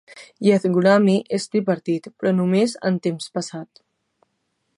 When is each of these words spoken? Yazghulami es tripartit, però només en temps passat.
Yazghulami 0.45 1.17
es 1.37 1.45
tripartit, 1.55 2.11
però 2.17 2.33
només 2.41 2.77
en 2.91 3.01
temps 3.09 3.33
passat. 3.37 3.87